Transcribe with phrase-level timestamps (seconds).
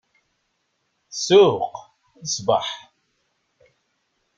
[1.15, 1.73] Ssuq,
[2.31, 2.67] ṣṣbeḥ!